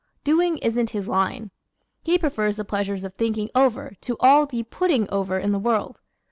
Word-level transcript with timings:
Doing 0.23 0.57
isn't 0.63 0.89
his 0.89 1.07
line. 1.07 1.51
He 2.01 2.17
prefers 2.17 2.57
the 2.57 2.65
pleasures 2.65 3.03
of 3.03 3.13
"thinking 3.13 3.51
over" 3.53 3.93
to 4.01 4.17
all 4.19 4.47
the 4.47 4.63
"putting 4.63 5.07
over" 5.11 5.37
in 5.37 5.51
the 5.51 5.59
world. 5.59 6.01